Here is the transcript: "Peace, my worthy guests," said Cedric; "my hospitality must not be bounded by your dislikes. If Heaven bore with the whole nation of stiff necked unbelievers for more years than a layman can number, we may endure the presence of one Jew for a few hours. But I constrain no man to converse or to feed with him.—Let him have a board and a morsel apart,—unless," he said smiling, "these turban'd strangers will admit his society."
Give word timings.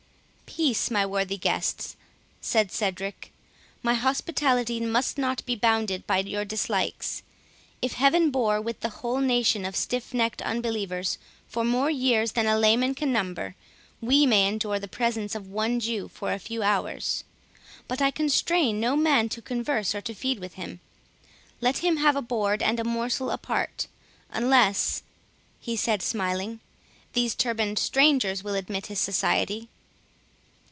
"Peace, 0.53 0.91
my 0.91 1.05
worthy 1.05 1.37
guests," 1.37 1.95
said 2.41 2.73
Cedric; 2.73 3.31
"my 3.81 3.93
hospitality 3.93 4.81
must 4.81 5.17
not 5.17 5.43
be 5.45 5.55
bounded 5.55 6.05
by 6.05 6.17
your 6.17 6.43
dislikes. 6.43 7.23
If 7.81 7.93
Heaven 7.93 8.31
bore 8.31 8.59
with 8.59 8.81
the 8.81 8.89
whole 8.99 9.19
nation 9.21 9.63
of 9.63 9.77
stiff 9.77 10.13
necked 10.13 10.41
unbelievers 10.41 11.17
for 11.47 11.63
more 11.63 11.89
years 11.89 12.33
than 12.33 12.47
a 12.47 12.57
layman 12.59 12.95
can 12.95 13.13
number, 13.13 13.55
we 14.01 14.25
may 14.25 14.45
endure 14.45 14.77
the 14.77 14.89
presence 14.89 15.35
of 15.35 15.47
one 15.47 15.79
Jew 15.79 16.09
for 16.09 16.33
a 16.33 16.37
few 16.37 16.63
hours. 16.63 17.23
But 17.87 18.01
I 18.01 18.11
constrain 18.11 18.77
no 18.77 18.97
man 18.97 19.29
to 19.29 19.41
converse 19.41 19.95
or 19.95 20.01
to 20.01 20.13
feed 20.13 20.39
with 20.39 20.55
him.—Let 20.55 21.77
him 21.77 21.95
have 21.95 22.17
a 22.17 22.21
board 22.21 22.61
and 22.61 22.77
a 22.77 22.83
morsel 22.83 23.31
apart,—unless," 23.31 25.03
he 25.61 25.77
said 25.77 26.01
smiling, 26.01 26.59
"these 27.13 27.35
turban'd 27.35 27.79
strangers 27.79 28.43
will 28.43 28.55
admit 28.55 28.87
his 28.87 28.99
society." 28.99 29.69